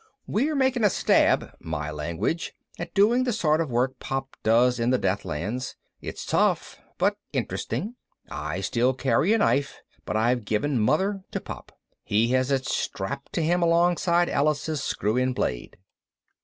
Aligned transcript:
We're 0.25 0.55
making 0.55 0.83
a 0.83 0.89
stab 0.89 1.53
(my 1.59 1.91
language!) 1.91 2.53
at 2.79 2.95
doing 2.95 3.23
the 3.23 3.31
sort 3.31 3.61
of 3.61 3.69
work 3.69 3.99
Pop 3.99 4.35
does 4.41 4.79
in 4.79 4.89
the 4.89 4.97
Deathlands. 4.97 5.75
It's 6.01 6.25
tough 6.25 6.79
but 6.97 7.17
interesting. 7.33 7.93
I 8.27 8.61
still 8.61 8.95
carry 8.95 9.31
a 9.31 9.37
knife, 9.37 9.79
but 10.05 10.17
I've 10.17 10.43
given 10.43 10.79
Mother 10.79 11.21
to 11.29 11.39
Pop. 11.39 11.71
He 12.03 12.29
has 12.29 12.49
it 12.49 12.65
strapped 12.65 13.31
to 13.33 13.43
him 13.43 13.61
alongside 13.61 14.27
Alice's 14.27 14.81
screw 14.81 15.17
in 15.17 15.33
blade. 15.33 15.77